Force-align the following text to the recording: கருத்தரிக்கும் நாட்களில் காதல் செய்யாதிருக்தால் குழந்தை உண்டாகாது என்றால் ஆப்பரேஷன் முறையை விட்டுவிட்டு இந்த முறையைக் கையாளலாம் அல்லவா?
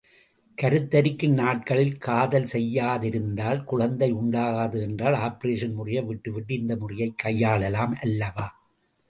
கருத்தரிக்கும் 0.57 1.33
நாட்களில் 1.33 1.97
காதல் 1.97 2.47
செய்யாதிருக்தால் 2.53 3.63
குழந்தை 3.63 4.13
உண்டாகாது 4.13 4.81
என்றால் 4.81 5.13
ஆப்பரேஷன் 5.13 5.73
முறையை 5.73 6.03
விட்டுவிட்டு 6.03 6.55
இந்த 6.55 6.75
முறையைக் 6.75 7.21
கையாளலாம் 7.23 7.93
அல்லவா? 8.01 8.47